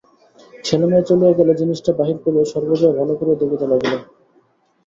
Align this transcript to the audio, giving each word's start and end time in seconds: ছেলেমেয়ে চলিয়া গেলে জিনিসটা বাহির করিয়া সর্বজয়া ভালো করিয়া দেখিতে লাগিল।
ছেলেমেয়ে 0.63 1.07
চলিয়া 1.09 1.33
গেলে 1.39 1.53
জিনিসটা 1.61 1.91
বাহির 1.99 2.17
করিয়া 2.23 2.45
সর্বজয়া 2.53 2.97
ভালো 2.99 3.13
করিয়া 3.19 3.37
দেখিতে 3.41 3.65
লাগিল। 3.71 3.93